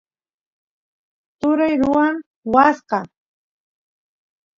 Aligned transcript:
turay 1.39 1.73
ruwan 1.81 2.13
waska 2.53 2.99